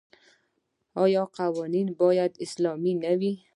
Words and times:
آیا 1.03 1.23
قوانین 1.37 1.87
باید 2.01 2.31
اسلامي 2.45 2.93
نه 3.03 3.11
وي؟ 3.19 3.33